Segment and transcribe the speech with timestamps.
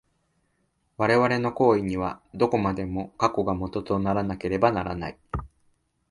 [0.97, 5.19] 我々の行為には、どこまでも過去が基とならなければならない。